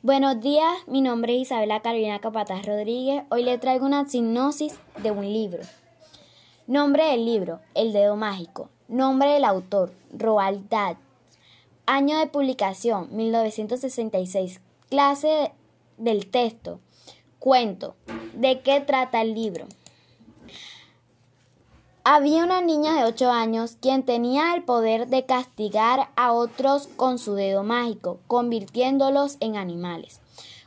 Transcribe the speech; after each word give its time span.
Buenos 0.00 0.40
días, 0.40 0.72
mi 0.86 1.00
nombre 1.00 1.34
es 1.34 1.42
Isabela 1.42 1.82
Carolina 1.82 2.20
Capataz 2.20 2.64
Rodríguez. 2.64 3.24
Hoy 3.30 3.42
le 3.42 3.58
traigo 3.58 3.84
una 3.84 4.08
sinopsis 4.08 4.78
de 5.02 5.10
un 5.10 5.24
libro. 5.24 5.64
Nombre 6.68 7.06
del 7.06 7.26
libro, 7.26 7.58
El 7.74 7.92
Dedo 7.92 8.14
Mágico. 8.14 8.70
Nombre 8.86 9.30
del 9.32 9.44
autor, 9.44 9.90
Roald 10.12 10.68
Dahl. 10.68 10.98
Año 11.86 12.16
de 12.16 12.28
publicación, 12.28 13.08
1966. 13.10 14.60
Clase 14.88 15.50
del 15.96 16.30
texto. 16.30 16.78
Cuento. 17.40 17.96
¿De 18.34 18.60
qué 18.60 18.80
trata 18.80 19.20
el 19.20 19.34
libro? 19.34 19.66
Había 22.10 22.42
una 22.42 22.62
niña 22.62 22.94
de 22.94 23.04
8 23.04 23.30
años 23.30 23.76
quien 23.82 24.02
tenía 24.02 24.54
el 24.54 24.62
poder 24.62 25.08
de 25.08 25.26
castigar 25.26 26.08
a 26.16 26.32
otros 26.32 26.88
con 26.96 27.18
su 27.18 27.34
dedo 27.34 27.64
mágico, 27.64 28.18
convirtiéndolos 28.26 29.36
en 29.40 29.58
animales. 29.58 30.18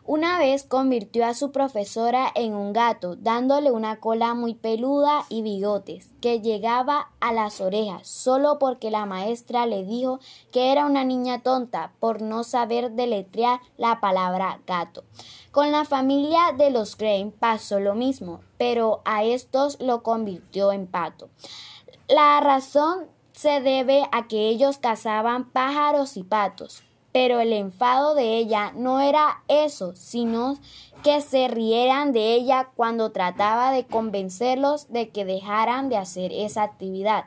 Una 0.04 0.40
vez 0.40 0.64
convirtió 0.64 1.28
a 1.28 1.36
su 1.36 1.52
profesora 1.52 2.32
en 2.34 2.55
un 2.55 2.73
gato, 2.73 3.16
dándole 3.16 3.72
una 3.72 4.00
cola 4.00 4.34
muy 4.34 4.55
peluda 4.55 5.26
y 5.30 5.44
bigotes, 5.44 6.09
que 6.22 6.42
llegaba 6.42 7.12
a 7.20 7.32
las 7.34 7.62
orejas, 7.62 8.08
solo 8.08 8.58
porque 8.58 8.90
la 8.90 9.06
maestra 9.06 9.68
le 9.68 9.84
dijo 9.84 10.20
que 10.52 10.72
era 10.72 10.88
una 10.88 11.04
niña 11.04 11.44
tonta 11.44 11.94
por 12.00 12.23
no 12.23 12.44
saber 12.44 12.92
deletrear 12.92 13.59
la 13.78 14.00
palabra 14.02 14.59
gato. 14.66 15.04
Con 15.52 15.72
la 15.72 15.86
familia 15.86 16.40
de 16.58 16.72
los 16.72 16.95
Crane 16.95 17.31
pasó 17.40 17.80
lo 17.80 17.94
mismo, 17.94 18.42
pero 18.58 19.02
a 19.06 19.23
estos 19.23 19.80
lo 19.80 20.02
convirtió 20.02 20.72
en 20.72 20.88
pato. 20.88 21.30
La 22.09 22.40
razón 22.40 23.06
se 23.34 23.62
debe 23.62 24.04
a 24.12 24.28
que 24.28 24.50
ellos 24.50 24.80
cazaban 24.80 25.50
pájaros 25.52 26.18
y 26.18 26.23
patos, 26.23 26.84
pero 27.12 27.40
el 27.40 27.54
enfado 27.54 28.16
de 28.16 28.38
ella 28.38 28.72
no 28.76 29.00
era 29.00 29.44
eso, 29.48 29.96
sino 29.96 30.58
que 31.04 31.22
se 31.22 31.48
rieran 31.48 32.14
de 32.14 32.34
ella 32.34 32.70
cuando 32.76 33.12
trataba 33.12 33.72
de 33.72 33.86
convencerlos 33.86 34.92
de 34.92 35.09
que 35.09 35.26
dejaran 35.26 35.90
de 35.90 35.98
hacer 35.98 36.31
esa 36.31 36.64
actividad. 36.64 37.26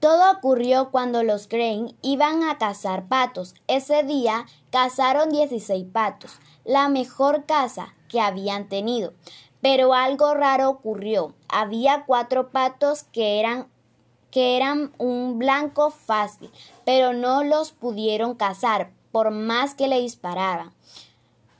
Todo 0.00 0.30
ocurrió 0.30 0.90
cuando 0.90 1.24
los 1.24 1.48
Crane 1.48 1.96
iban 2.02 2.44
a 2.44 2.56
cazar 2.56 3.08
patos. 3.08 3.54
Ese 3.66 4.04
día 4.04 4.46
cazaron 4.70 5.30
16 5.30 5.86
patos, 5.92 6.38
la 6.64 6.88
mejor 6.88 7.46
caza 7.46 7.94
que 8.08 8.20
habían 8.20 8.68
tenido. 8.68 9.12
Pero 9.60 9.94
algo 9.94 10.34
raro 10.34 10.70
ocurrió. 10.70 11.34
Había 11.48 12.04
cuatro 12.06 12.50
patos 12.50 13.02
que 13.02 13.40
eran 13.40 13.66
que 14.30 14.56
eran 14.56 14.92
un 14.98 15.38
blanco 15.38 15.90
fácil, 15.90 16.50
pero 16.84 17.12
no 17.12 17.44
los 17.44 17.72
pudieron 17.72 18.34
cazar 18.34 18.90
por 19.12 19.30
más 19.30 19.74
que 19.74 19.88
le 19.88 20.00
disparaban. 20.00 20.72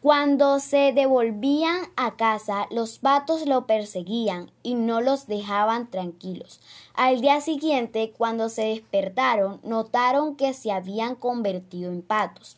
Cuando 0.00 0.60
se 0.60 0.92
devolvían 0.92 1.88
a 1.96 2.14
casa, 2.14 2.68
los 2.70 3.00
patos 3.00 3.46
lo 3.46 3.66
perseguían 3.66 4.52
y 4.62 4.74
no 4.74 5.00
los 5.00 5.26
dejaban 5.26 5.90
tranquilos. 5.90 6.60
Al 6.94 7.20
día 7.20 7.40
siguiente, 7.40 8.14
cuando 8.16 8.48
se 8.48 8.66
despertaron, 8.66 9.60
notaron 9.64 10.36
que 10.36 10.54
se 10.54 10.70
habían 10.70 11.16
convertido 11.16 11.90
en 11.90 12.02
patos. 12.02 12.56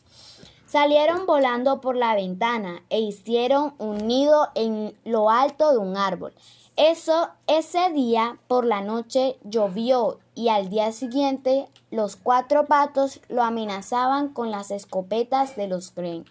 Salieron 0.71 1.25
volando 1.25 1.81
por 1.81 1.97
la 1.97 2.15
ventana 2.15 2.81
e 2.89 3.01
hicieron 3.01 3.73
un 3.77 4.07
nido 4.07 4.47
en 4.55 4.95
lo 5.03 5.29
alto 5.29 5.73
de 5.73 5.77
un 5.77 5.97
árbol. 5.97 6.33
Eso, 6.77 7.27
ese 7.45 7.89
día 7.89 8.37
por 8.47 8.63
la 8.63 8.79
noche 8.79 9.37
llovió 9.43 10.19
y 10.33 10.47
al 10.47 10.69
día 10.69 10.93
siguiente 10.93 11.67
los 11.89 12.15
cuatro 12.15 12.67
patos 12.67 13.19
lo 13.27 13.43
amenazaban 13.43 14.29
con 14.29 14.49
las 14.49 14.71
escopetas 14.71 15.57
de 15.57 15.67
los 15.67 15.91
Crane 15.91 16.23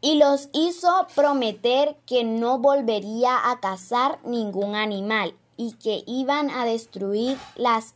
y 0.00 0.14
los 0.14 0.48
hizo 0.52 1.08
prometer 1.16 1.96
que 2.06 2.22
no 2.22 2.58
volvería 2.58 3.50
a 3.50 3.58
cazar 3.58 4.20
ningún 4.22 4.76
animal 4.76 5.34
y 5.56 5.72
que 5.72 6.04
iban 6.06 6.48
a 6.48 6.64
destruir 6.64 7.38
las 7.56 7.94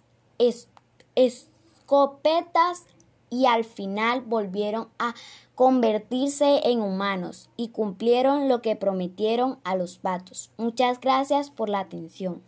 escopetas 1.15 2.83
y 3.31 3.47
al 3.47 3.65
final 3.65 4.23
volvieron 4.23 4.89
a 4.99 5.15
convertirse 5.55 6.69
en 6.69 6.81
humanos 6.81 7.51
y 7.57 7.69
cumplieron 7.69 8.49
lo 8.49 8.63
que 8.63 8.77
prometieron 8.77 9.59
a 9.65 9.77
los 9.77 9.99
patos. 9.99 10.51
Muchas 10.57 11.01
gracias 11.01 11.51
por 11.51 11.69
la 11.69 11.81
atención. 11.81 12.43